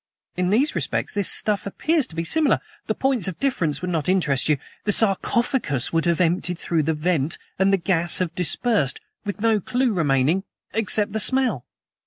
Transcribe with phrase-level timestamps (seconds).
[0.35, 4.09] In these respects this stuff appears to be similar; the points of difference would not
[4.09, 4.57] interest you.
[4.85, 9.59] The sarcophagus would have emptied through the vent, and the gas have dispersed, with no
[9.59, 10.43] clew remaining
[10.73, 11.67] except the smell."